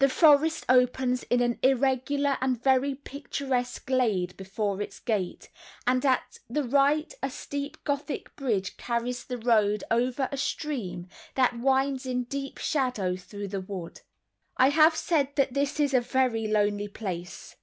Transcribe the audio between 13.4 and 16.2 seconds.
the wood. I have said that this is a